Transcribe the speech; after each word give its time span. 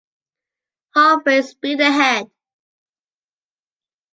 Halfway 0.95 1.43
speed 1.43 1.79
ahead! 1.79 2.25